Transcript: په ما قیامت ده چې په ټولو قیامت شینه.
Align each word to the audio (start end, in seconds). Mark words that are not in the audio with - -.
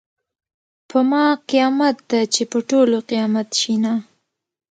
په 0.89 0.99
ما 1.09 1.25
قیامت 1.49 1.97
ده 2.09 2.21
چې 2.33 2.43
په 2.51 2.59
ټولو 2.69 2.97
قیامت 3.09 3.49
شینه. 3.59 3.93